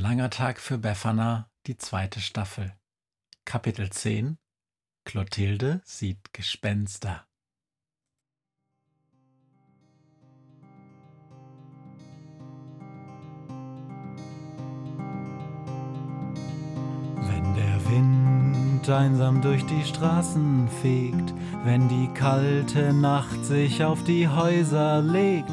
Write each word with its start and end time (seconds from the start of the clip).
langer 0.00 0.30
Tag 0.30 0.60
für 0.60 0.78
Befana, 0.78 1.50
die 1.66 1.76
zweite 1.76 2.20
Staffel. 2.20 2.72
Kapitel 3.44 3.90
10 3.90 4.38
Clotilde 5.04 5.82
sieht 5.84 6.32
Gespenster. 6.32 7.26
Wenn 17.28 17.54
der 17.54 17.90
Wind 17.90 18.88
einsam 18.88 19.42
durch 19.42 19.66
die 19.66 19.84
Straßen 19.84 20.66
fegt, 20.80 21.34
wenn 21.64 21.88
die 21.88 22.08
kalte 22.14 22.94
Nacht 22.94 23.44
sich 23.44 23.84
auf 23.84 24.02
die 24.04 24.26
Häuser 24.26 25.02
legt, 25.02 25.52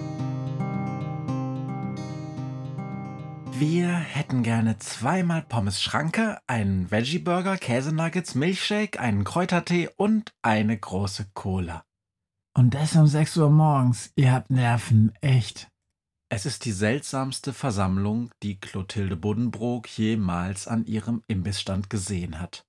Wir 3.61 3.89
hätten 3.89 4.41
gerne 4.41 4.79
zweimal 4.79 5.43
Pommes 5.43 5.83
Schranke, 5.83 6.39
einen 6.47 6.89
Veggie-Burger, 6.89 7.57
Käsenuggets, 7.57 8.33
Milchshake, 8.33 8.99
einen 8.99 9.23
Kräutertee 9.23 9.87
und 9.97 10.33
eine 10.41 10.75
große 10.75 11.27
Cola. 11.35 11.85
Und 12.57 12.73
das 12.73 12.95
um 12.95 13.05
6 13.05 13.37
Uhr 13.37 13.51
morgens. 13.51 14.13
Ihr 14.15 14.31
habt 14.31 14.49
Nerven, 14.49 15.13
echt. 15.21 15.69
Es 16.29 16.47
ist 16.47 16.65
die 16.65 16.71
seltsamste 16.71 17.53
Versammlung, 17.53 18.31
die 18.41 18.59
Clotilde 18.59 19.15
Buddenbrook 19.15 19.87
jemals 19.95 20.67
an 20.67 20.83
ihrem 20.85 21.21
Imbissstand 21.27 21.91
gesehen 21.91 22.39
hat. 22.39 22.65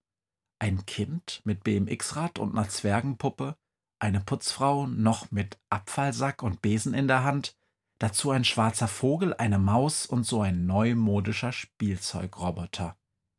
Ein 0.58 0.84
Kind 0.84 1.40
mit 1.44 1.64
BMX-Rad 1.64 2.38
und 2.38 2.52
einer 2.52 2.68
Zwergenpuppe, 2.68 3.56
eine 3.98 4.20
Putzfrau 4.20 4.86
noch 4.88 5.30
mit 5.30 5.58
Abfallsack 5.70 6.42
und 6.42 6.60
Besen 6.60 6.92
in 6.92 7.08
der 7.08 7.24
Hand, 7.24 7.56
dazu 8.02 8.30
ein 8.32 8.44
schwarzer 8.44 8.88
Vogel, 8.88 9.34
eine 9.34 9.58
Maus 9.58 10.06
und 10.06 10.24
so 10.24 10.42
ein 10.42 10.66
neumodischer 10.66 11.52
Spielzeugroboter. 11.52 12.96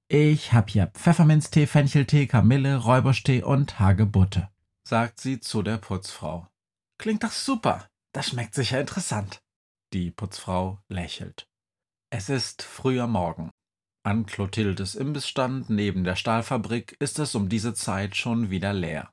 Ich 0.08 0.54
hab 0.54 0.70
hier 0.70 0.88
Pfefferminztee, 0.88 1.68
Fencheltee, 1.68 2.28
Kamille, 2.28 2.78
Räuberstee 2.78 3.44
und 3.44 3.80
Hagebutte, 3.80 4.50
sagt 4.88 5.20
sie 5.20 5.40
zu 5.40 5.64
der 5.64 5.78
Putzfrau. 5.78 6.48
Klingt 6.98 7.24
doch 7.24 7.32
super. 7.32 7.88
Das 8.14 8.30
schmeckt 8.30 8.54
sicher 8.54 8.80
interessant. 8.80 9.42
Die 9.92 10.12
Putzfrau 10.12 10.80
lächelt. 10.88 11.48
Es 12.10 12.30
ist 12.30 12.62
früher 12.62 13.08
Morgen. 13.08 13.50
An 14.04 14.26
Clotildes 14.26 14.96
Imbissstand 14.96 15.70
neben 15.70 16.04
der 16.04 16.16
Stahlfabrik 16.16 16.96
ist 17.00 17.20
es 17.20 17.36
um 17.36 17.50
diese 17.50 17.74
Zeit 17.74 18.16
schon 18.16 18.50
wieder 18.50 18.72
leer. 18.72 19.12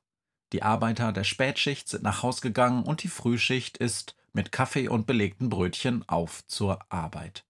Die 0.53 0.63
Arbeiter 0.63 1.11
der 1.11 1.23
Spätschicht 1.23 1.89
sind 1.89 2.03
nach 2.03 2.23
Haus 2.23 2.41
gegangen 2.41 2.83
und 2.83 3.03
die 3.03 3.07
Frühschicht 3.07 3.77
ist 3.77 4.15
mit 4.33 4.51
Kaffee 4.51 4.87
und 4.87 5.07
belegten 5.07 5.49
Brötchen 5.49 6.07
auf 6.07 6.45
zur 6.47 6.79
Arbeit. 6.89 7.45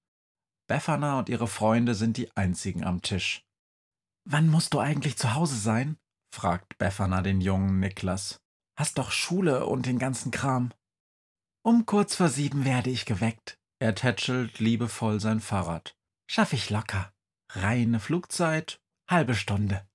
Befana 0.68 1.20
und 1.20 1.30
ihre 1.30 1.48
Freunde 1.48 1.96
sind 1.96 2.18
die 2.18 2.36
einzigen 2.36 2.84
am 2.84 3.02
Tisch. 3.02 3.46
Wann 4.24 4.48
musst 4.48 4.74
du 4.74 4.80
eigentlich 4.80 5.18
zu 5.18 5.34
Hause 5.34 5.56
sein? 5.56 5.98
fragt 6.34 6.78
Befana 6.78 7.22
den 7.22 7.42
jungen 7.42 7.80
Niklas. 7.80 8.40
Hast 8.78 8.98
doch 8.98 9.12
Schule 9.12 9.66
und 9.66 9.86
den 9.86 10.00
ganzen 10.00 10.32
Kram. 10.32 10.72
Um 11.64 11.86
kurz 11.86 12.16
vor 12.16 12.30
sieben 12.30 12.66
werde 12.66 12.90
ich 12.90 13.06
geweckt. 13.06 13.60
Er 13.80 13.96
tätschelt 13.96 14.60
liebevoll 14.60 15.20
sein 15.20 15.40
Fahrrad. 15.40 15.96
Schaff 16.30 16.54
ich 16.54 16.70
locker. 16.70 17.12
Reine 17.52 18.00
Flugzeit, 18.00 18.80
halbe 19.10 19.36
Stunde. 19.36 19.86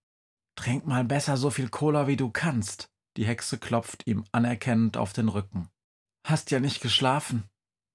Trink 0.57 0.87
mal 0.87 1.05
besser 1.05 1.37
so 1.37 1.51
viel 1.51 1.69
Cola, 1.69 2.07
wie 2.07 2.17
du 2.17 2.31
kannst. 2.31 2.91
Die 3.17 3.27
Hexe 3.27 3.59
klopft 3.59 4.07
ihm 4.07 4.25
anerkennend 4.33 4.97
auf 4.97 5.13
den 5.13 5.29
Rücken. 5.29 5.71
Hast 6.27 6.51
ja 6.51 6.59
nicht 6.59 6.81
geschlafen. 6.81 7.45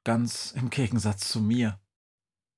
Ganz 0.06 0.54
im 0.56 0.70
Gegensatz 0.70 1.28
zu 1.28 1.42
mir. 1.42 1.82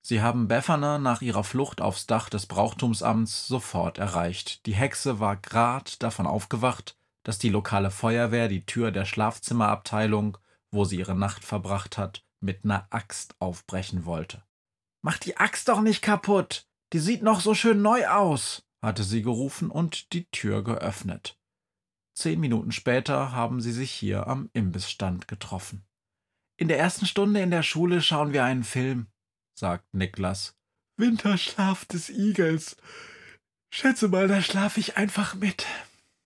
Sie 0.03 0.21
haben 0.21 0.47
Befana 0.47 0.99
nach 0.99 1.23
ihrer 1.23 1.43
Flucht 1.43 1.81
aufs 1.81 2.05
Dach 2.05 2.29
des 2.29 2.45
Brauchtumsamts 2.45 3.47
sofort 3.47 3.97
erreicht. 3.97 4.67
Die 4.67 4.75
Hexe 4.75 5.19
war 5.19 5.35
grad 5.35 6.03
davon 6.03 6.27
aufgewacht, 6.27 6.95
dass 7.23 7.39
die 7.39 7.49
lokale 7.49 7.89
Feuerwehr 7.89 8.49
die 8.49 8.67
Tür 8.67 8.91
der 8.91 9.05
Schlafzimmerabteilung, 9.05 10.37
wo 10.69 10.85
sie 10.85 10.99
ihre 10.99 11.15
Nacht 11.15 11.43
verbracht 11.43 11.97
hat, 11.97 12.23
mit 12.39 12.65
ner 12.65 12.85
Axt 12.91 13.35
aufbrechen 13.39 14.05
wollte. 14.05 14.43
Mach 15.01 15.17
die 15.17 15.37
Axt 15.37 15.69
doch 15.69 15.81
nicht 15.81 16.03
kaputt! 16.03 16.67
Die 16.93 16.99
sieht 16.99 17.23
noch 17.23 17.39
so 17.39 17.55
schön 17.55 17.81
neu 17.81 18.05
aus, 18.09 18.61
hatte 18.83 19.01
sie 19.01 19.23
gerufen 19.23 19.71
und 19.71 20.13
die 20.13 20.25
Tür 20.25 20.63
geöffnet. 20.63 21.35
Zehn 22.13 22.39
Minuten 22.39 22.71
später 22.71 23.31
haben 23.31 23.59
sie 23.61 23.71
sich 23.71 23.91
hier 23.91 24.27
am 24.27 24.49
Imbissstand 24.53 25.27
getroffen. 25.27 25.83
In 26.57 26.67
der 26.67 26.77
ersten 26.77 27.05
Stunde 27.05 27.41
in 27.41 27.51
der 27.51 27.63
Schule 27.63 28.01
schauen 28.01 28.33
wir 28.33 28.43
einen 28.43 28.63
Film, 28.63 29.07
sagt 29.55 29.93
Niklas. 29.93 30.55
Winterschlaf 30.97 31.85
des 31.85 32.09
Igels. 32.09 32.77
Schätze 33.73 34.07
mal, 34.07 34.27
da 34.27 34.41
schlaf 34.41 34.77
ich 34.77 34.97
einfach 34.97 35.33
mit. 35.33 35.65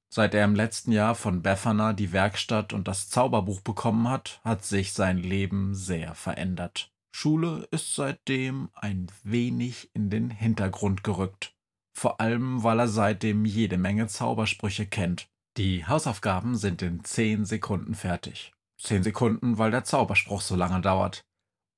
Seit 0.09 0.34
er 0.34 0.44
im 0.44 0.56
letzten 0.56 0.92
Jahr 0.92 1.16
von 1.16 1.42
Befana 1.42 1.94
die 1.94 2.12
Werkstatt 2.12 2.74
und 2.74 2.88
das 2.88 3.09
Zauberbuch 3.09 3.62
bekommen 3.62 4.09
hat, 4.09 4.42
hat 4.44 4.66
sich 4.66 4.94
sein 4.94 5.18
Leben 5.18 5.74
sehr 5.75 6.16
verändert. 6.16 6.92
Schule 7.16 7.68
ist 7.72 7.96
seitdem 7.96 8.69
ein 8.74 9.08
wenig 9.24 9.90
in 9.94 10.09
den 10.09 10.30
Hintergrund 10.30 11.04
gerückt. 11.04 11.56
Vor 11.94 12.22
allem, 12.22 12.64
weil 12.64 12.80
er 12.80 12.88
seitdem 12.88 13.46
jede 13.46 13.78
Menge 13.78 14.08
Zaubersprüche 14.08 14.86
kennt. 14.86 15.30
Die 15.57 15.88
Hausaufgaben 15.88 16.56
sind 16.56 16.84
in 16.84 17.03
zehn 17.03 17.44
Sekunden 17.44 17.95
fertig. 17.95 18.53
Zehn 18.79 19.01
Sekunden, 19.01 19.57
weil 19.57 19.72
der 19.72 19.84
Zauberspruch 19.84 20.41
so 20.41 20.56
lange 20.56 20.81
dauert. 20.81 21.25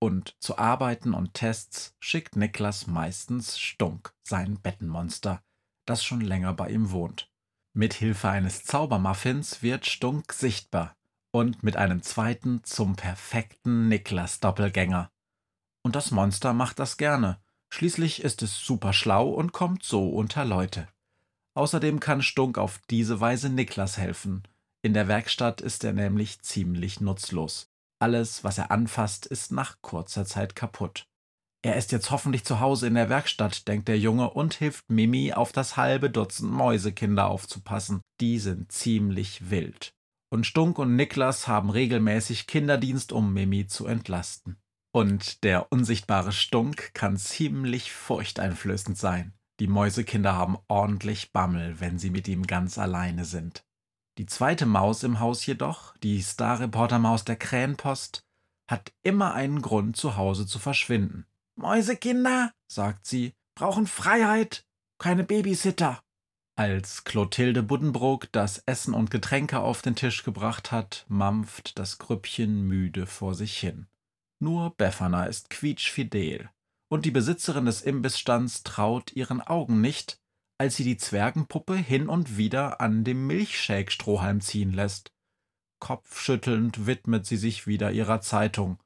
Und 0.01 0.35
zu 0.41 0.57
Arbeiten 0.57 1.13
und 1.13 1.33
Tests 1.33 1.95
schickt 2.01 2.35
Niklas 2.35 2.87
meistens 2.87 3.57
Stunk, 3.57 4.13
sein 4.21 4.59
Bettenmonster, 4.59 5.41
das 5.85 6.03
schon 6.03 6.19
länger 6.19 6.53
bei 6.53 6.69
ihm 6.69 6.91
wohnt. 6.91 7.31
Mit 7.73 7.93
Hilfe 7.93 8.29
eines 8.29 8.65
Zaubermuffins 8.65 9.63
wird 9.63 9.85
Stunk 9.85 10.33
sichtbar 10.33 10.97
und 11.31 11.63
mit 11.63 11.77
einem 11.77 12.01
zweiten 12.01 12.65
zum 12.65 12.97
perfekten 12.97 13.87
Niklas-Doppelgänger. 13.87 15.09
Und 15.83 15.95
das 15.95 16.11
Monster 16.11 16.51
macht 16.51 16.79
das 16.79 16.97
gerne. 16.97 17.41
Schließlich 17.69 18.23
ist 18.23 18.41
es 18.41 18.59
super 18.59 18.91
schlau 18.91 19.29
und 19.29 19.53
kommt 19.53 19.83
so 19.83 20.09
unter 20.09 20.43
Leute. 20.43 20.89
Außerdem 21.59 21.99
kann 21.99 22.21
Stunk 22.21 22.57
auf 22.57 22.79
diese 22.89 23.19
Weise 23.19 23.49
Niklas 23.49 23.97
helfen. 23.97 24.43
In 24.81 24.93
der 24.93 25.09
Werkstatt 25.09 25.59
ist 25.59 25.83
er 25.83 25.91
nämlich 25.91 26.39
ziemlich 26.39 27.01
nutzlos. 27.01 27.67
Alles, 28.01 28.45
was 28.45 28.57
er 28.57 28.71
anfasst, 28.71 29.25
ist 29.25 29.51
nach 29.51 29.75
kurzer 29.81 30.23
Zeit 30.23 30.55
kaputt. 30.55 31.03
Er 31.61 31.75
ist 31.75 31.91
jetzt 31.91 32.11
hoffentlich 32.11 32.45
zu 32.45 32.61
Hause 32.61 32.87
in 32.87 32.93
der 32.93 33.09
Werkstatt, 33.09 33.67
denkt 33.67 33.89
der 33.89 33.99
Junge 33.99 34.29
und 34.29 34.53
hilft 34.53 34.89
Mimi, 34.89 35.33
auf 35.33 35.51
das 35.51 35.75
halbe 35.75 36.09
Dutzend 36.09 36.49
Mäusekinder 36.49 37.27
aufzupassen. 37.27 37.99
Die 38.21 38.39
sind 38.39 38.71
ziemlich 38.71 39.49
wild. 39.49 39.91
Und 40.29 40.45
Stunk 40.45 40.79
und 40.79 40.95
Niklas 40.95 41.49
haben 41.49 41.71
regelmäßig 41.71 42.47
Kinderdienst, 42.47 43.11
um 43.11 43.33
Mimi 43.33 43.67
zu 43.67 43.85
entlasten. 43.85 44.55
Und 44.93 45.43
der 45.43 45.73
unsichtbare 45.73 46.31
Stunk 46.31 46.93
kann 46.93 47.17
ziemlich 47.17 47.91
furchteinflößend 47.91 48.97
sein. 48.97 49.33
Die 49.59 49.67
Mäusekinder 49.67 50.33
haben 50.33 50.57
ordentlich 50.67 51.33
Bammel, 51.33 51.79
wenn 51.79 51.99
sie 51.99 52.09
mit 52.09 52.27
ihm 52.27 52.47
ganz 52.47 52.77
alleine 52.77 53.25
sind. 53.25 53.65
Die 54.17 54.25
zweite 54.25 54.65
Maus 54.65 55.03
im 55.03 55.19
Haus 55.19 55.45
jedoch, 55.45 55.95
die 55.97 56.21
Star-Reporter-Maus 56.21 57.25
der 57.25 57.35
Krähenpost, 57.35 58.25
hat 58.69 58.93
immer 59.01 59.33
einen 59.33 59.61
Grund, 59.61 59.97
zu 59.97 60.15
Hause 60.15 60.45
zu 60.45 60.59
verschwinden. 60.59 61.25
Mäusekinder, 61.55 62.53
sagt 62.71 63.05
sie, 63.05 63.33
brauchen 63.55 63.87
Freiheit, 63.87 64.65
keine 64.97 65.23
Babysitter. 65.23 66.01
Als 66.57 67.05
Clotilde 67.05 67.63
Buddenbrook 67.63 68.31
das 68.31 68.59
Essen 68.65 68.93
und 68.93 69.11
Getränke 69.11 69.59
auf 69.59 69.81
den 69.81 69.95
Tisch 69.95 70.23
gebracht 70.23 70.71
hat, 70.71 71.05
mampft 71.07 71.79
das 71.79 71.97
Grüppchen 71.97 72.63
müde 72.63 73.05
vor 73.05 73.33
sich 73.33 73.57
hin. 73.57 73.87
Nur 74.41 74.75
Befana 74.75 75.25
ist 75.25 75.49
quietschfidel, 75.49 76.49
und 76.89 77.05
die 77.05 77.11
Besitzerin 77.11 77.65
des 77.65 77.81
Imbissstands 77.81 78.63
traut 78.63 79.13
ihren 79.13 79.41
Augen 79.41 79.79
nicht, 79.79 80.19
als 80.57 80.75
sie 80.75 80.83
die 80.83 80.97
Zwergenpuppe 80.97 81.75
hin 81.75 82.09
und 82.09 82.37
wieder 82.37 82.81
an 82.81 83.03
dem 83.03 83.25
Milchshake-Strohhalm 83.27 84.41
ziehen 84.41 84.73
lässt. 84.73 85.13
Kopfschüttelnd 85.79 86.85
widmet 86.85 87.25
sie 87.25 87.37
sich 87.37 87.65
wieder 87.65 87.91
ihrer 87.91 88.19
Zeitung, 88.19 88.79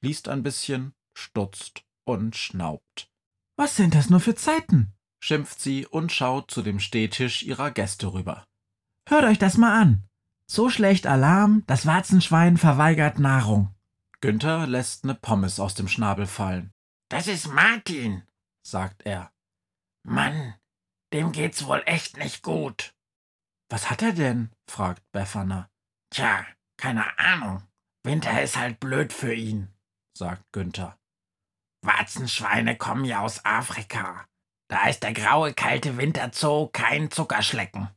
liest 0.00 0.28
ein 0.28 0.42
bisschen, 0.42 0.94
stutzt 1.14 1.84
und 2.04 2.34
schnaubt. 2.34 3.08
Was 3.56 3.76
sind 3.76 3.94
das 3.94 4.10
nur 4.10 4.20
für 4.20 4.34
Zeiten? 4.34 4.94
schimpft 5.22 5.60
sie 5.60 5.86
und 5.86 6.10
schaut 6.10 6.50
zu 6.50 6.62
dem 6.62 6.80
Stehtisch 6.80 7.42
ihrer 7.42 7.70
Gäste 7.70 8.12
rüber. 8.12 8.46
Hört 9.06 9.24
euch 9.24 9.38
das 9.38 9.58
mal 9.58 9.78
an. 9.78 10.04
So 10.46 10.70
schlecht 10.70 11.06
Alarm, 11.06 11.62
das 11.66 11.86
Warzenschwein 11.86 12.56
verweigert 12.56 13.18
Nahrung. 13.18 13.74
Günther 14.20 14.66
lässt 14.66 15.04
ne 15.04 15.14
Pommes 15.14 15.60
aus 15.60 15.74
dem 15.74 15.88
Schnabel 15.88 16.26
fallen. 16.26 16.72
Das 17.10 17.26
ist 17.26 17.48
Martin, 17.48 18.22
sagt 18.64 19.04
er. 19.04 19.32
Mann, 20.04 20.54
dem 21.12 21.32
geht's 21.32 21.66
wohl 21.66 21.82
echt 21.84 22.16
nicht 22.16 22.42
gut. 22.42 22.94
Was 23.68 23.90
hat 23.90 24.02
er 24.02 24.12
denn? 24.12 24.50
fragt 24.68 25.02
Befana. 25.10 25.68
Tja, 26.10 26.46
keine 26.76 27.18
Ahnung. 27.18 27.66
Winter 28.04 28.40
ist 28.40 28.56
halt 28.56 28.78
blöd 28.78 29.12
für 29.12 29.34
ihn, 29.34 29.74
sagt 30.16 30.52
Günther. 30.52 30.98
Warzenschweine 31.82 32.76
kommen 32.76 33.04
ja 33.04 33.20
aus 33.20 33.44
Afrika. 33.44 34.26
Da 34.68 34.88
ist 34.88 35.02
der 35.02 35.12
graue, 35.12 35.52
kalte 35.52 35.96
Winterzoo 35.96 36.68
kein 36.68 37.10
Zuckerschlecken. 37.10 37.90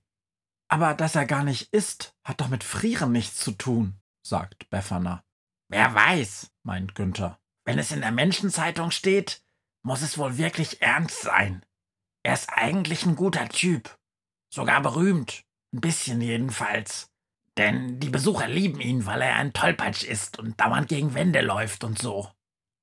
Aber 0.70 0.96
dass 0.96 1.16
er 1.16 1.28
gar 1.28 1.44
nicht 1.44 1.72
isst, 1.72 2.16
hat 2.24 2.42
doch 2.42 2.48
mit 2.48 2.64
Frieren 2.64 3.12
nichts 3.12 3.38
zu 3.38 3.52
tun, 3.52 4.02
sagt 4.26 4.70
Befana. 4.72 5.24
Wer 5.70 5.94
weiß, 5.94 6.52
meint 6.64 6.96
Günther. 6.96 7.40
Wenn 7.66 7.80
es 7.80 7.92
in 7.92 8.02
der 8.02 8.12
Menschenzeitung 8.12 8.92
steht, 8.92 9.44
muss 9.84 10.02
es 10.02 10.18
wohl 10.18 10.38
wirklich 10.38 10.82
ernst 10.82 11.22
sein. 11.22 11.66
Er 12.24 12.34
ist 12.34 12.50
eigentlich 12.50 13.06
ein 13.06 13.16
guter 13.16 13.48
Typ. 13.50 13.98
Sogar 14.54 14.82
berühmt. 14.82 15.44
Ein 15.74 15.82
bisschen 15.82 16.22
jedenfalls. 16.22 17.10
Denn 17.58 18.00
die 18.00 18.10
Besucher 18.10 18.48
lieben 18.48 18.82
ihn, 18.82 19.06
weil 19.06 19.22
er 19.22 19.36
ein 19.36 19.54
Tollpatsch 19.54 20.04
ist 20.04 20.40
und 20.40 20.60
dauernd 20.60 20.88
gegen 20.88 21.14
Wände 21.14 21.42
läuft 21.42 21.84
und 21.84 22.00
so. 22.00 22.32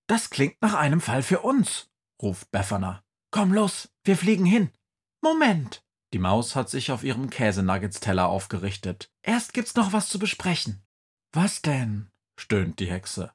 Das 0.07 0.31
klingt 0.31 0.61
nach 0.61 0.75
einem 0.75 1.01
Fall 1.01 1.23
für 1.23 1.41
uns, 1.41 1.89
ruft 2.21 2.51
Befana. 2.51 3.03
Komm 3.31 3.53
los, 3.53 3.93
wir 4.05 4.17
fliegen 4.17 4.45
hin. 4.45 4.71
Moment. 5.23 5.85
Die 6.13 6.19
Maus 6.19 6.57
hat 6.57 6.69
sich 6.69 6.91
auf 6.91 7.05
ihrem 7.05 7.31
Käsenuggets-Teller 7.31 8.27
aufgerichtet. 8.27 9.13
Erst 9.23 9.53
gibt's 9.53 9.77
noch 9.77 9.93
was 9.93 10.09
zu 10.09 10.19
besprechen. 10.19 10.83
Was 11.33 11.63
denn? 11.63 12.11
stöhnt 12.39 12.81
die 12.81 12.91
Hexe. 12.91 13.33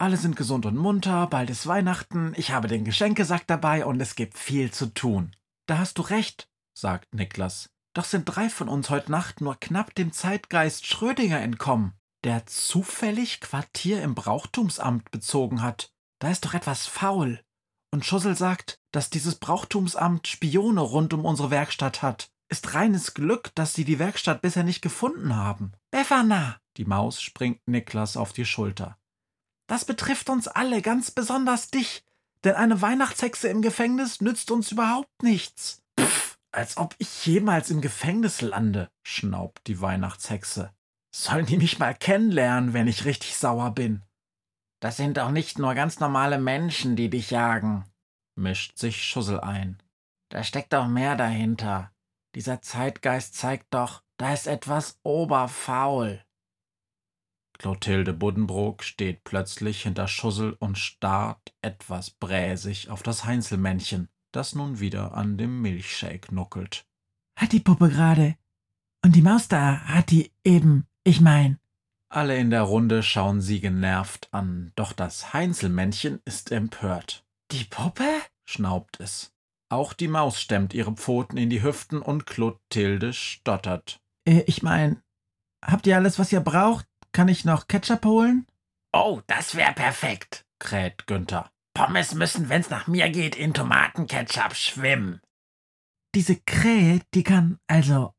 Alle 0.00 0.16
sind 0.16 0.34
gesund 0.34 0.64
und 0.64 0.78
munter, 0.78 1.26
bald 1.26 1.50
ist 1.50 1.66
Weihnachten, 1.66 2.32
ich 2.34 2.52
habe 2.52 2.68
den 2.68 2.86
Geschenkesack 2.86 3.46
dabei 3.46 3.84
und 3.84 4.00
es 4.00 4.14
gibt 4.14 4.38
viel 4.38 4.70
zu 4.70 4.86
tun. 4.86 5.36
Da 5.66 5.76
hast 5.76 5.98
du 5.98 6.02
recht, 6.02 6.48
sagt 6.72 7.12
Niklas. 7.14 7.68
Doch 7.92 8.06
sind 8.06 8.24
drei 8.24 8.48
von 8.48 8.70
uns 8.70 8.88
heute 8.88 9.12
Nacht 9.12 9.42
nur 9.42 9.56
knapp 9.60 9.94
dem 9.94 10.10
Zeitgeist 10.10 10.86
Schrödinger 10.86 11.42
entkommen, 11.42 11.92
der 12.24 12.46
zufällig 12.46 13.42
Quartier 13.42 14.02
im 14.02 14.14
Brauchtumsamt 14.14 15.10
bezogen 15.10 15.60
hat. 15.60 15.92
Da 16.18 16.30
ist 16.30 16.46
doch 16.46 16.54
etwas 16.54 16.86
faul. 16.86 17.42
Und 17.90 18.06
Schussel 18.06 18.34
sagt, 18.34 18.78
dass 18.92 19.10
dieses 19.10 19.34
Brauchtumsamt 19.34 20.28
Spione 20.28 20.80
rund 20.80 21.12
um 21.12 21.26
unsere 21.26 21.50
Werkstatt 21.50 22.00
hat. 22.00 22.30
Ist 22.48 22.72
reines 22.72 23.12
Glück, 23.12 23.54
dass 23.54 23.74
sie 23.74 23.84
die 23.84 23.98
Werkstatt 23.98 24.40
bisher 24.40 24.64
nicht 24.64 24.80
gefunden 24.80 25.36
haben. 25.36 25.72
Befana! 25.90 26.58
Die 26.78 26.86
Maus 26.86 27.20
springt 27.20 27.60
Niklas 27.66 28.16
auf 28.16 28.32
die 28.32 28.46
Schulter. 28.46 28.96
Das 29.70 29.84
betrifft 29.84 30.30
uns 30.30 30.48
alle, 30.48 30.82
ganz 30.82 31.12
besonders 31.12 31.70
dich. 31.70 32.02
Denn 32.42 32.56
eine 32.56 32.82
Weihnachtshexe 32.82 33.46
im 33.46 33.62
Gefängnis 33.62 34.20
nützt 34.20 34.50
uns 34.50 34.72
überhaupt 34.72 35.22
nichts. 35.22 35.80
Pff, 35.96 36.38
als 36.50 36.76
ob 36.76 36.96
ich 36.98 37.24
jemals 37.24 37.70
im 37.70 37.80
Gefängnis 37.80 38.40
lande, 38.40 38.90
schnaubt 39.04 39.68
die 39.68 39.80
Weihnachtshexe. 39.80 40.74
Sollen 41.14 41.46
die 41.46 41.56
mich 41.56 41.78
mal 41.78 41.94
kennenlernen, 41.94 42.72
wenn 42.72 42.88
ich 42.88 43.04
richtig 43.04 43.36
sauer 43.36 43.70
bin? 43.70 44.02
Das 44.80 44.96
sind 44.96 45.18
doch 45.18 45.30
nicht 45.30 45.60
nur 45.60 45.74
ganz 45.74 46.00
normale 46.00 46.40
Menschen, 46.40 46.96
die 46.96 47.08
dich 47.08 47.30
jagen, 47.30 47.84
mischt 48.34 48.76
sich 48.76 49.04
Schussel 49.04 49.38
ein. 49.38 49.80
Da 50.30 50.42
steckt 50.42 50.72
doch 50.72 50.88
mehr 50.88 51.14
dahinter. 51.14 51.92
Dieser 52.34 52.60
Zeitgeist 52.60 53.36
zeigt 53.36 53.72
doch, 53.72 54.02
da 54.16 54.32
ist 54.32 54.48
etwas 54.48 54.98
oberfaul. 55.04 56.24
Clotilde 57.60 58.14
Buddenbrook 58.14 58.82
steht 58.82 59.22
plötzlich 59.22 59.82
hinter 59.82 60.08
Schussel 60.08 60.54
und 60.60 60.78
starrt 60.78 61.54
etwas 61.60 62.10
bräsig 62.10 62.88
auf 62.88 63.02
das 63.02 63.26
Heinzelmännchen, 63.26 64.08
das 64.32 64.54
nun 64.54 64.80
wieder 64.80 65.12
an 65.12 65.36
dem 65.36 65.60
Milchshake 65.60 66.34
nuckelt. 66.34 66.86
Hat 67.36 67.52
die 67.52 67.60
Puppe 67.60 67.90
gerade. 67.90 68.34
Und 69.04 69.14
die 69.14 69.20
Maus 69.20 69.48
da 69.48 69.80
hat 69.80 70.10
die 70.10 70.32
eben, 70.42 70.86
ich 71.04 71.20
mein. 71.20 71.58
Alle 72.08 72.38
in 72.38 72.48
der 72.48 72.62
Runde 72.62 73.02
schauen 73.02 73.42
sie 73.42 73.60
genervt 73.60 74.32
an, 74.32 74.72
doch 74.74 74.94
das 74.94 75.34
Heinzelmännchen 75.34 76.22
ist 76.24 76.52
empört. 76.52 77.26
Die 77.50 77.64
Puppe? 77.64 78.08
schnaubt 78.46 79.00
es. 79.00 79.34
Auch 79.68 79.92
die 79.92 80.08
Maus 80.08 80.40
stemmt 80.40 80.72
ihre 80.72 80.92
Pfoten 80.92 81.36
in 81.36 81.50
die 81.50 81.62
Hüften 81.62 82.00
und 82.00 82.24
Clotilde 82.24 83.12
stottert. 83.12 84.00
Äh, 84.26 84.44
ich 84.46 84.62
mein, 84.62 85.02
habt 85.62 85.86
ihr 85.86 85.96
alles, 85.96 86.18
was 86.18 86.32
ihr 86.32 86.40
braucht? 86.40 86.89
Kann 87.12 87.28
ich 87.28 87.44
noch 87.44 87.66
Ketchup 87.68 88.04
holen? 88.04 88.46
Oh, 88.92 89.20
das 89.26 89.54
wär 89.54 89.72
perfekt, 89.72 90.44
kräht 90.58 91.06
Günther. 91.06 91.50
Pommes 91.74 92.14
müssen, 92.14 92.48
wenn's 92.48 92.70
nach 92.70 92.86
mir 92.86 93.10
geht, 93.10 93.36
in 93.36 93.54
Tomatenketchup 93.54 94.54
schwimmen. 94.54 95.20
Diese 96.14 96.36
Krähe, 96.36 97.00
die 97.14 97.22
kann 97.22 97.58
also 97.68 98.12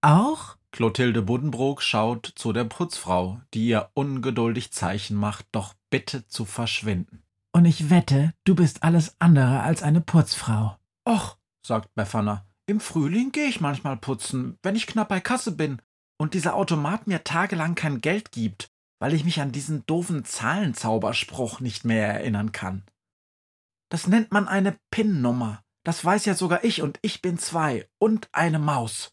auch? 0.00 0.56
Clotilde 0.72 1.22
Buddenbrook 1.22 1.82
schaut 1.82 2.32
zu 2.34 2.52
der 2.52 2.64
Putzfrau, 2.64 3.40
die 3.54 3.68
ihr 3.68 3.90
ungeduldig 3.94 4.72
Zeichen 4.72 5.16
macht, 5.16 5.46
doch 5.52 5.74
bitte 5.90 6.26
zu 6.26 6.44
verschwinden. 6.44 7.22
Und 7.52 7.64
ich 7.64 7.88
wette, 7.88 8.34
du 8.44 8.54
bist 8.54 8.82
alles 8.82 9.16
andere 9.18 9.60
als 9.60 9.82
eine 9.82 10.00
Putzfrau. 10.00 10.76
Och, 11.08 11.38
sagt 11.62 11.94
Befana, 11.94 12.44
im 12.66 12.80
Frühling 12.80 13.32
gehe 13.32 13.46
ich 13.46 13.60
manchmal 13.60 13.96
putzen, 13.96 14.58
wenn 14.62 14.76
ich 14.76 14.86
knapp 14.86 15.08
bei 15.08 15.20
Kasse 15.20 15.52
bin 15.52 15.80
und 16.18 16.34
dieser 16.34 16.54
Automat 16.54 17.06
mir 17.06 17.24
tagelang 17.24 17.74
kein 17.74 18.00
Geld 18.00 18.32
gibt, 18.32 18.68
weil 18.98 19.14
ich 19.14 19.24
mich 19.24 19.40
an 19.40 19.52
diesen 19.52 19.84
doofen 19.86 20.24
Zahlenzauberspruch 20.24 21.60
nicht 21.60 21.84
mehr 21.84 22.08
erinnern 22.08 22.52
kann. 22.52 22.84
Das 23.88 24.06
nennt 24.06 24.32
man 24.32 24.48
eine 24.48 24.78
PIN-Nummer. 24.90 25.62
Das 25.84 26.04
weiß 26.04 26.24
ja 26.24 26.34
sogar 26.34 26.64
ich 26.64 26.82
und 26.82 26.98
ich 27.02 27.22
bin 27.22 27.38
zwei 27.38 27.88
und 27.98 28.28
eine 28.32 28.58
Maus. 28.58 29.12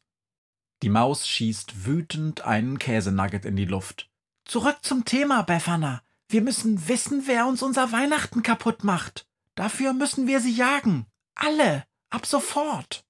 Die 0.81 0.89
Maus 0.89 1.27
schießt 1.27 1.85
wütend 1.85 2.41
einen 2.41 2.79
Käsenugget 2.79 3.45
in 3.45 3.55
die 3.55 3.65
Luft. 3.65 4.09
Zurück 4.45 4.79
zum 4.81 5.05
Thema, 5.05 5.43
Befana. 5.43 6.01
Wir 6.27 6.41
müssen 6.41 6.87
wissen, 6.87 7.27
wer 7.27 7.45
uns 7.45 7.61
unser 7.61 7.91
Weihnachten 7.91 8.41
kaputt 8.41 8.83
macht. 8.83 9.27
Dafür 9.55 9.93
müssen 9.93 10.27
wir 10.27 10.39
sie 10.39 10.53
jagen. 10.53 11.05
Alle. 11.35 11.85
Ab 12.09 12.25
sofort. 12.25 13.05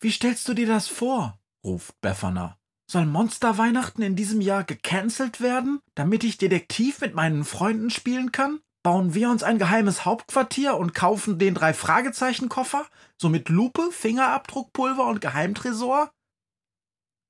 Wie 0.00 0.12
stellst 0.12 0.48
du 0.48 0.54
dir 0.54 0.66
das 0.66 0.88
vor? 0.88 1.38
ruft 1.64 2.00
Befana. 2.00 2.57
Soll 2.90 3.04
Monsterweihnachten 3.04 4.02
in 4.02 4.16
diesem 4.16 4.40
Jahr 4.40 4.64
gecancelt 4.64 5.42
werden, 5.42 5.80
damit 5.94 6.24
ich 6.24 6.38
Detektiv 6.38 7.02
mit 7.02 7.14
meinen 7.14 7.44
Freunden 7.44 7.90
spielen 7.90 8.32
kann? 8.32 8.60
Bauen 8.82 9.12
wir 9.12 9.28
uns 9.28 9.42
ein 9.42 9.58
geheimes 9.58 10.06
Hauptquartier 10.06 10.74
und 10.76 10.94
kaufen 10.94 11.38
den 11.38 11.54
drei 11.54 11.74
Fragezeichen 11.74 12.48
Koffer, 12.48 12.86
so 13.20 13.28
mit 13.28 13.50
Lupe, 13.50 13.90
Fingerabdruckpulver 13.92 15.06
und 15.06 15.20
Geheimtresor? 15.20 16.10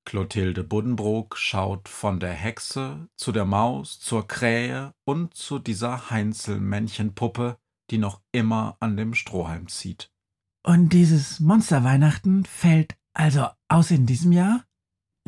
Clotilde 0.05 0.63
Buddenbrook 0.63 1.37
schaut 1.37 1.89
von 1.89 2.21
der 2.21 2.33
Hexe 2.33 3.09
zu 3.17 3.33
der 3.33 3.45
Maus, 3.45 3.99
zur 3.99 4.29
Krähe 4.29 4.95
und 5.05 5.35
zu 5.35 5.59
dieser 5.59 6.09
Heinzelmännchenpuppe, 6.11 7.59
die 7.91 7.99
noch 7.99 8.21
immer 8.31 8.77
an 8.79 8.97
dem 8.97 9.15
Strohhalm 9.15 9.67
zieht. 9.67 10.13
Und 10.63 10.91
dieses 10.91 11.41
Monsterweihnachten 11.41 12.45
fällt 12.45 12.97
also 13.13 13.49
aus 13.67 13.91
in 13.91 14.07
diesem 14.07 14.31
Jahr? 14.31 14.65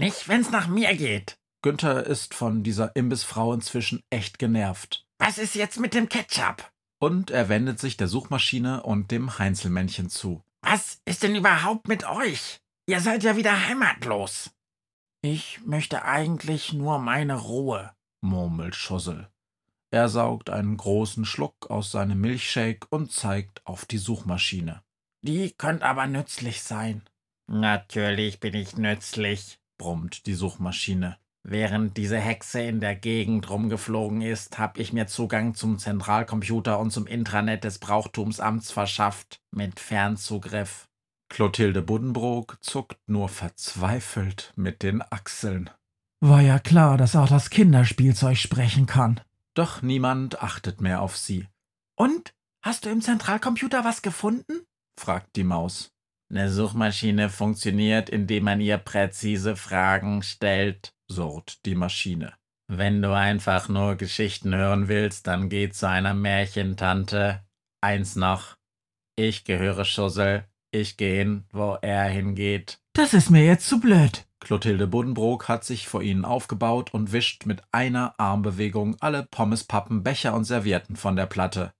Nicht, 0.00 0.28
wenn's 0.28 0.50
nach 0.50 0.66
mir 0.66 0.96
geht. 0.96 1.36
Günther 1.60 2.06
ist 2.06 2.32
von 2.32 2.62
dieser 2.62 2.96
Imbissfrau 2.96 3.52
inzwischen 3.52 4.02
echt 4.08 4.38
genervt. 4.38 5.04
Was 5.18 5.36
ist 5.36 5.54
jetzt 5.54 5.78
mit 5.78 5.92
dem 5.92 6.08
Ketchup? 6.08 6.70
Und 6.98 7.30
er 7.30 7.50
wendet 7.50 7.78
sich 7.78 7.98
der 7.98 8.08
Suchmaschine 8.08 8.82
und 8.82 9.10
dem 9.10 9.38
Heinzelmännchen 9.38 10.08
zu. 10.08 10.42
Was 10.62 11.02
ist 11.04 11.22
denn 11.22 11.36
überhaupt 11.36 11.86
mit 11.86 12.08
euch? 12.08 12.60
Ihr 12.86 13.00
seid 13.00 13.24
ja 13.24 13.36
wieder 13.36 13.68
heimatlos. 13.68 14.50
Ich 15.20 15.60
möchte 15.66 16.02
eigentlich 16.02 16.72
nur 16.72 16.98
meine 16.98 17.36
Ruhe, 17.36 17.92
murmelt 18.22 18.74
Schussel. 18.74 19.28
Er 19.90 20.08
saugt 20.08 20.48
einen 20.48 20.78
großen 20.78 21.26
Schluck 21.26 21.68
aus 21.68 21.90
seinem 21.90 22.22
Milchshake 22.22 22.86
und 22.88 23.12
zeigt 23.12 23.66
auf 23.66 23.84
die 23.84 23.98
Suchmaschine. 23.98 24.82
Die 25.20 25.50
könnte 25.52 25.84
aber 25.84 26.06
nützlich 26.06 26.62
sein. 26.62 27.02
Natürlich 27.48 28.40
bin 28.40 28.54
ich 28.54 28.78
nützlich, 28.78 29.60
brummt 29.80 30.26
die 30.26 30.34
Suchmaschine. 30.34 31.16
Während 31.42 31.96
diese 31.96 32.18
Hexe 32.18 32.60
in 32.60 32.80
der 32.80 32.94
Gegend 32.94 33.48
rumgeflogen 33.48 34.20
ist, 34.20 34.58
habe 34.58 34.78
ich 34.78 34.92
mir 34.92 35.06
Zugang 35.06 35.54
zum 35.54 35.78
Zentralcomputer 35.78 36.78
und 36.78 36.90
zum 36.90 37.06
Intranet 37.06 37.64
des 37.64 37.78
Brauchtumsamts 37.78 38.70
verschafft, 38.70 39.40
mit 39.50 39.80
Fernzugriff. 39.80 40.86
Clotilde 41.30 41.80
Buddenbrook 41.80 42.58
zuckt 42.60 42.98
nur 43.06 43.30
verzweifelt 43.30 44.52
mit 44.54 44.82
den 44.82 45.00
Achseln. 45.00 45.70
War 46.20 46.42
ja 46.42 46.58
klar, 46.58 46.98
dass 46.98 47.16
auch 47.16 47.28
das 47.28 47.48
Kinderspielzeug 47.48 48.36
sprechen 48.36 48.84
kann. 48.84 49.20
Doch 49.54 49.80
niemand 49.80 50.42
achtet 50.42 50.82
mehr 50.82 51.00
auf 51.00 51.16
sie. 51.16 51.48
Und? 51.96 52.34
Hast 52.62 52.84
du 52.84 52.90
im 52.90 53.00
Zentralcomputer 53.00 53.82
was 53.82 54.02
gefunden? 54.02 54.66
fragt 54.98 55.36
die 55.36 55.44
Maus. 55.44 55.90
Eine 56.30 56.48
Suchmaschine 56.48 57.28
funktioniert, 57.28 58.08
indem 58.08 58.44
man 58.44 58.60
ihr 58.60 58.78
präzise 58.78 59.56
Fragen 59.56 60.22
stellt, 60.22 60.94
surrt 61.08 61.66
die 61.66 61.74
Maschine. 61.74 62.34
Wenn 62.68 63.02
du 63.02 63.12
einfach 63.12 63.68
nur 63.68 63.96
Geschichten 63.96 64.54
hören 64.54 64.86
willst, 64.86 65.26
dann 65.26 65.48
geh 65.48 65.70
zu 65.70 65.88
einer 65.88 66.14
Märchentante. 66.14 67.42
Eins 67.80 68.14
noch. 68.14 68.56
Ich 69.16 69.44
gehöre 69.44 69.84
Schussel. 69.84 70.44
Ich 70.70 70.96
gehe 70.96 71.18
hin, 71.18 71.44
wo 71.50 71.76
er 71.82 72.04
hingeht. 72.04 72.78
Das 72.92 73.12
ist 73.12 73.30
mir 73.30 73.44
jetzt 73.44 73.68
zu 73.68 73.80
blöd. 73.80 74.24
Clotilde 74.38 74.86
Buddenbrook 74.86 75.48
hat 75.48 75.64
sich 75.64 75.88
vor 75.88 76.00
ihnen 76.00 76.24
aufgebaut 76.24 76.94
und 76.94 77.10
wischt 77.10 77.44
mit 77.44 77.60
einer 77.72 78.14
Armbewegung 78.18 78.96
alle 79.00 79.24
Pommespappen, 79.24 80.04
Becher 80.04 80.34
und 80.34 80.44
Servietten 80.44 80.94
von 80.94 81.16
der 81.16 81.26
Platte. 81.26 81.72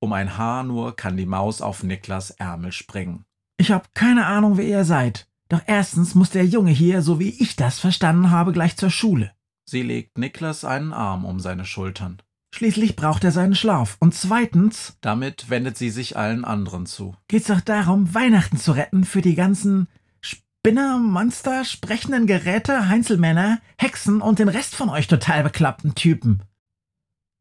Um 0.00 0.12
ein 0.12 0.36
Haar 0.36 0.64
nur 0.64 0.96
kann 0.96 1.16
die 1.16 1.24
Maus 1.24 1.62
auf 1.62 1.84
Niklas 1.84 2.30
Ärmel 2.30 2.72
springen. 2.72 3.24
Ich 3.56 3.70
hab 3.70 3.94
keine 3.94 4.26
Ahnung, 4.26 4.56
wer 4.56 4.64
ihr 4.64 4.84
seid. 4.84 5.28
Doch 5.48 5.60
erstens 5.66 6.14
muss 6.14 6.30
der 6.30 6.46
Junge 6.46 6.70
hier, 6.70 7.02
so 7.02 7.20
wie 7.20 7.28
ich 7.28 7.56
das 7.56 7.78
verstanden 7.78 8.30
habe, 8.30 8.52
gleich 8.52 8.76
zur 8.76 8.90
Schule. 8.90 9.32
Sie 9.64 9.82
legt 9.82 10.18
Niklas 10.18 10.64
einen 10.64 10.92
Arm 10.92 11.24
um 11.24 11.40
seine 11.40 11.64
Schultern. 11.64 12.22
Schließlich 12.54 12.96
braucht 12.96 13.24
er 13.24 13.32
seinen 13.32 13.54
Schlaf. 13.54 13.96
Und 13.98 14.14
zweitens. 14.14 14.98
Damit 15.00 15.48
wendet 15.48 15.78
sie 15.78 15.90
sich 15.90 16.16
allen 16.16 16.44
anderen 16.44 16.86
zu. 16.86 17.16
Geht's 17.28 17.46
doch 17.46 17.60
darum, 17.60 18.14
Weihnachten 18.14 18.58
zu 18.58 18.72
retten 18.72 19.04
für 19.04 19.22
die 19.22 19.34
ganzen 19.34 19.88
Spinner, 20.20 20.98
Monster, 20.98 21.64
sprechenden 21.64 22.26
Geräte, 22.26 22.88
Heinzelmänner, 22.88 23.60
Hexen 23.78 24.20
und 24.20 24.38
den 24.38 24.48
Rest 24.48 24.74
von 24.74 24.90
euch 24.90 25.08
total 25.08 25.42
beklappten 25.42 25.94
Typen. 25.94 26.42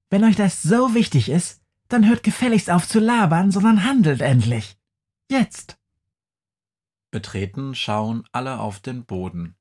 Wenn 0.09 0.23
euch 0.23 0.35
das 0.35 0.61
so 0.61 0.93
wichtig 0.93 1.29
ist, 1.29 1.61
dann 1.89 2.07
hört 2.07 2.23
gefälligst 2.23 2.69
auf 2.69 2.87
zu 2.87 2.99
labern, 2.99 3.51
sondern 3.51 3.83
handelt 3.83 4.21
endlich. 4.21 4.77
Jetzt. 5.29 5.77
Betreten 7.11 7.75
schauen 7.75 8.27
alle 8.31 8.59
auf 8.59 8.79
den 8.79 9.05
Boden. 9.05 9.57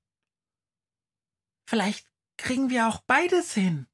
Vielleicht 1.68 2.08
kriegen 2.36 2.70
wir 2.70 2.88
auch 2.88 3.00
beides 3.02 3.52
hin, 3.54 3.86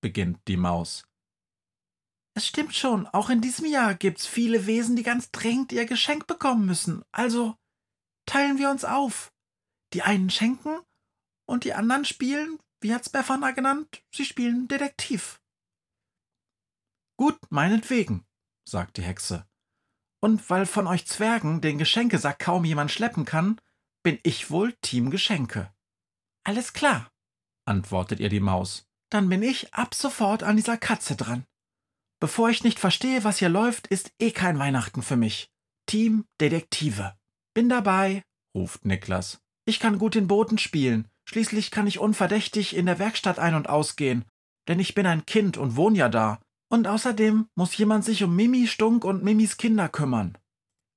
beginnt 0.00 0.40
die 0.48 0.56
Maus. 0.56 1.04
Es 2.34 2.46
stimmt 2.46 2.74
schon, 2.74 3.06
auch 3.08 3.30
in 3.30 3.40
diesem 3.40 3.66
Jahr 3.66 3.94
gibt's 3.94 4.26
viele 4.26 4.66
Wesen, 4.66 4.94
die 4.94 5.02
ganz 5.02 5.32
dringend 5.32 5.72
ihr 5.72 5.86
Geschenk 5.86 6.28
bekommen 6.28 6.66
müssen. 6.66 7.04
Also 7.10 7.56
teilen 8.26 8.58
wir 8.58 8.70
uns 8.70 8.84
auf. 8.84 9.34
Die 9.92 10.02
einen 10.02 10.30
schenken 10.30 10.78
und 11.46 11.64
die 11.64 11.74
anderen 11.74 12.04
spielen, 12.04 12.60
wie 12.80 12.94
hat's 12.94 13.08
Befana 13.08 13.50
genannt, 13.50 14.04
sie 14.14 14.24
spielen 14.24 14.68
Detektiv. 14.68 15.40
Gut, 17.16 17.38
meinetwegen, 17.50 18.24
sagt 18.64 18.98
die 18.98 19.02
Hexe. 19.02 19.47
Und 20.20 20.50
weil 20.50 20.66
von 20.66 20.86
euch 20.86 21.06
Zwergen 21.06 21.60
den 21.60 21.78
Geschenkesack 21.78 22.38
kaum 22.38 22.64
jemand 22.64 22.90
schleppen 22.90 23.24
kann, 23.24 23.60
bin 24.02 24.18
ich 24.22 24.50
wohl 24.50 24.72
Team 24.82 25.10
Geschenke. 25.10 25.72
Alles 26.44 26.72
klar, 26.72 27.10
antwortet 27.66 28.20
ihr 28.20 28.28
die 28.28 28.40
Maus. 28.40 28.86
Dann 29.10 29.28
bin 29.28 29.42
ich 29.42 29.72
ab 29.74 29.94
sofort 29.94 30.42
an 30.42 30.56
dieser 30.56 30.76
Katze 30.76 31.16
dran. 31.16 31.44
Bevor 32.20 32.50
ich 32.50 32.64
nicht 32.64 32.78
verstehe, 32.78 33.22
was 33.22 33.38
hier 33.38 33.48
läuft, 33.48 33.86
ist 33.86 34.12
eh 34.18 34.32
kein 34.32 34.58
Weihnachten 34.58 35.02
für 35.02 35.16
mich. 35.16 35.50
Team 35.86 36.26
Detektive. 36.40 37.16
Bin 37.54 37.68
dabei, 37.68 38.24
ruft 38.54 38.84
Niklas. 38.84 39.40
Ich 39.64 39.80
kann 39.80 39.98
gut 39.98 40.14
den 40.14 40.28
Boten 40.28 40.58
spielen. 40.58 41.08
Schließlich 41.28 41.70
kann 41.70 41.86
ich 41.86 41.98
unverdächtig 41.98 42.74
in 42.74 42.86
der 42.86 42.98
Werkstatt 42.98 43.38
ein- 43.38 43.54
und 43.54 43.68
ausgehen. 43.68 44.24
Denn 44.66 44.80
ich 44.80 44.94
bin 44.94 45.06
ein 45.06 45.26
Kind 45.26 45.56
und 45.56 45.76
wohne 45.76 45.98
ja 45.98 46.08
da. 46.08 46.40
Und 46.68 46.86
außerdem 46.86 47.48
muss 47.54 47.76
jemand 47.76 48.04
sich 48.04 48.22
um 48.22 48.36
Mimi 48.36 48.66
Stunk 48.66 49.04
und 49.04 49.24
Mimis 49.24 49.56
Kinder 49.56 49.88
kümmern. 49.88 50.36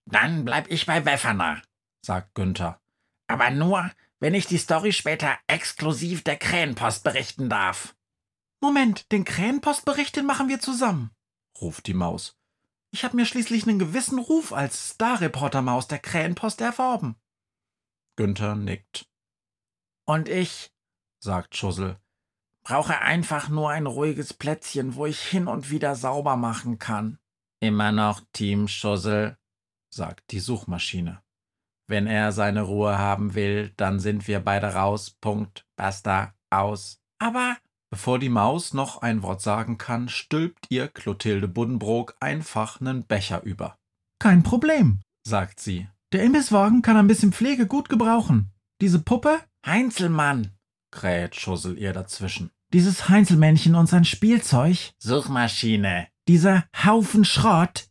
Dann 0.05 0.43
bleib 0.43 0.69
ich 0.69 0.85
bei 0.85 0.99
Befana, 0.99 1.61
sagt 2.05 2.35
Günther. 2.35 2.81
Aber 3.27 3.49
nur, 3.51 3.89
wenn 4.19 4.33
ich 4.33 4.45
die 4.45 4.57
Story 4.57 4.91
später 4.91 5.37
exklusiv 5.47 6.23
der 6.23 6.37
Krähenpost 6.37 7.03
berichten 7.03 7.49
darf. 7.49 7.95
Moment, 8.59 9.11
den 9.11 9.23
Krähenpostbericht, 9.23 10.15
den 10.15 10.25
machen 10.25 10.49
wir 10.49 10.59
zusammen, 10.59 11.11
ruft 11.59 11.87
die 11.87 11.93
Maus. 11.93 12.37
Ich 12.91 13.05
habe 13.05 13.15
mir 13.15 13.25
schließlich 13.25 13.65
einen 13.65 13.79
gewissen 13.79 14.19
Ruf 14.19 14.51
als 14.51 14.91
Starreportermaus 14.91 15.87
der 15.87 15.99
Krähenpost 15.99 16.59
erworben. 16.59 17.15
Günther 18.17 18.55
nickt. 18.55 19.07
Und 20.05 20.27
ich, 20.27 20.73
sagt 21.23 21.55
Schussel, 21.55 22.00
brauche 22.63 22.99
einfach 22.99 23.49
nur 23.49 23.69
ein 23.69 23.85
ruhiges 23.85 24.33
Plätzchen, 24.33 24.95
wo 24.95 25.05
ich 25.05 25.19
hin 25.21 25.47
und 25.47 25.69
wieder 25.71 25.95
sauber 25.95 26.35
machen 26.35 26.79
kann. 26.79 27.17
Immer 27.59 27.91
noch 27.91 28.21
Team 28.33 28.67
Schussel, 28.67 29.37
sagt 29.93 30.31
die 30.31 30.39
Suchmaschine. 30.39 31.21
Wenn 31.87 32.07
er 32.07 32.31
seine 32.31 32.61
Ruhe 32.61 32.97
haben 32.97 33.35
will, 33.35 33.73
dann 33.77 33.99
sind 33.99 34.27
wir 34.27 34.39
beide 34.39 34.73
raus. 34.73 35.11
Punkt. 35.11 35.65
Basta. 35.75 36.33
Aus. 36.49 36.99
Aber 37.19 37.57
Bevor 37.91 38.19
die 38.19 38.29
Maus 38.29 38.73
noch 38.73 39.01
ein 39.01 39.21
Wort 39.21 39.41
sagen 39.41 39.77
kann, 39.77 40.07
stülpt 40.07 40.67
ihr 40.69 40.87
Clotilde 40.87 41.49
Buddenbrook 41.49 42.15
einfach 42.21 42.79
einen 42.79 43.05
Becher 43.05 43.43
über. 43.43 43.77
Kein 44.17 44.43
Problem, 44.43 45.01
sagt 45.27 45.59
sie. 45.59 45.89
Der 46.13 46.23
Imbisswagen 46.23 46.81
kann 46.81 46.95
ein 46.95 47.07
bisschen 47.07 47.33
Pflege 47.33 47.67
gut 47.67 47.89
gebrauchen. 47.89 48.53
Diese 48.79 48.99
Puppe? 48.99 49.39
Heinzelmann, 49.65 50.53
kräht 50.91 51.35
Schussel 51.35 51.77
ihr 51.77 51.93
dazwischen. 51.93 52.51
Dieses 52.73 53.09
Heinzelmännchen 53.09 53.75
und 53.75 53.87
sein 53.87 54.05
Spielzeug? 54.05 54.93
Suchmaschine. 54.97 56.07
Dieser 56.27 56.65
Haufen 56.85 57.25
Schrott? 57.25 57.89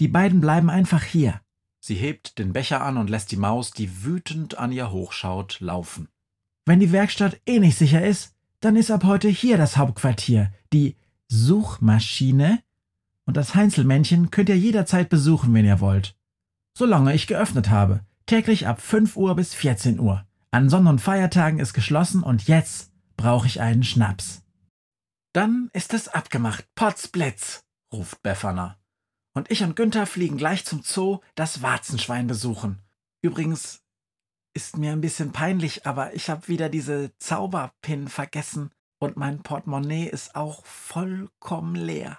Die 0.00 0.08
beiden 0.08 0.40
bleiben 0.40 0.70
einfach 0.70 1.02
hier. 1.02 1.40
Sie 1.80 1.94
hebt 1.96 2.38
den 2.38 2.52
Becher 2.52 2.82
an 2.82 2.96
und 2.96 3.10
lässt 3.10 3.32
die 3.32 3.36
Maus, 3.36 3.72
die 3.72 4.04
wütend 4.04 4.58
an 4.58 4.70
ihr 4.70 4.92
hochschaut, 4.92 5.58
laufen. 5.60 6.08
Wenn 6.64 6.78
die 6.78 6.92
Werkstatt 6.92 7.40
eh 7.46 7.58
nicht 7.58 7.76
sicher 7.76 8.04
ist, 8.04 8.34
dann 8.60 8.76
ist 8.76 8.92
ab 8.92 9.02
heute 9.02 9.28
hier 9.28 9.56
das 9.56 9.76
Hauptquartier, 9.76 10.52
die 10.72 10.96
Suchmaschine. 11.26 12.62
Und 13.24 13.36
das 13.36 13.56
Heinzelmännchen 13.56 14.30
könnt 14.30 14.48
ihr 14.48 14.58
jederzeit 14.58 15.08
besuchen, 15.08 15.52
wenn 15.54 15.64
ihr 15.64 15.80
wollt. 15.80 16.16
Solange 16.76 17.14
ich 17.14 17.26
geöffnet 17.26 17.68
habe. 17.70 18.04
Täglich 18.26 18.68
ab 18.68 18.80
5 18.80 19.16
Uhr 19.16 19.34
bis 19.34 19.52
14 19.54 19.98
Uhr. 19.98 20.24
An 20.54 20.68
Sonn- 20.68 20.86
und 20.86 21.00
Feiertagen 21.00 21.58
ist 21.58 21.72
geschlossen 21.72 22.22
und 22.22 22.46
jetzt 22.46 22.92
brauche 23.16 23.46
ich 23.46 23.62
einen 23.62 23.82
Schnaps. 23.82 24.42
Dann 25.32 25.70
ist 25.72 25.94
es 25.94 26.08
abgemacht. 26.08 26.66
Potzblitz, 26.74 27.64
ruft 27.90 28.22
Befana. 28.22 28.76
Und 29.32 29.50
ich 29.50 29.62
und 29.62 29.76
Günther 29.76 30.04
fliegen 30.04 30.36
gleich 30.36 30.66
zum 30.66 30.82
Zoo 30.82 31.20
das 31.36 31.62
Warzenschwein 31.62 32.26
besuchen. 32.26 32.82
Übrigens, 33.22 33.80
ist 34.52 34.76
mir 34.76 34.92
ein 34.92 35.00
bisschen 35.00 35.32
peinlich, 35.32 35.86
aber 35.86 36.14
ich 36.14 36.28
habe 36.28 36.48
wieder 36.48 36.68
diese 36.68 37.16
Zauberpin 37.16 38.08
vergessen 38.08 38.72
und 38.98 39.16
mein 39.16 39.42
Portemonnaie 39.42 40.06
ist 40.06 40.36
auch 40.36 40.66
vollkommen 40.66 41.76
leer. 41.76 42.18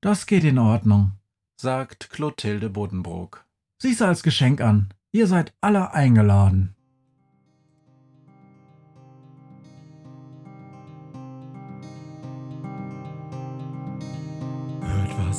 Das 0.00 0.26
geht 0.26 0.44
in 0.44 0.58
Ordnung, 0.58 1.18
sagt 1.56 2.10
Clotilde 2.10 2.70
Buddenbrook. 2.70 3.44
Sieh's 3.78 4.00
als 4.00 4.22
Geschenk 4.22 4.60
an. 4.60 4.94
Ihr 5.10 5.26
seid 5.26 5.52
alle 5.60 5.92
eingeladen. 5.92 6.76